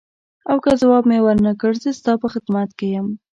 او 0.49 0.57
که 0.63 0.71
ځواب 0.81 1.03
مې 1.09 1.19
ورنه 1.25 1.51
کړ 1.61 1.71
زه 1.83 1.91
ستا 1.99 2.13
په 2.21 2.27
خدمت 2.33 2.69
کې 2.77 2.87
یم. 2.95 3.07